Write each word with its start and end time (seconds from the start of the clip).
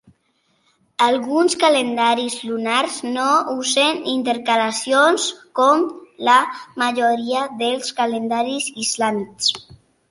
Alguns 1.07 1.55
calendaris 1.63 2.37
lunars 2.51 2.95
no 3.17 3.27
usen 3.65 4.01
intercalacions, 4.15 5.29
com 5.61 5.87
la 6.31 6.41
majoria 6.85 7.47
dels 7.65 7.97
calendaris 8.03 8.75
islàmics. 8.89 9.55